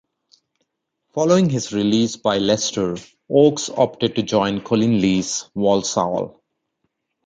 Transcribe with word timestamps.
Following 1.13 1.51
his 1.51 1.73
release 1.73 2.15
by 2.17 2.39
Leicester, 2.39 2.97
Oakes 3.29 3.69
opted 3.69 4.15
to 4.15 4.23
join 4.23 4.61
Colin 4.61 4.99
Lee's 4.99 5.47
Walsall. 5.53 6.41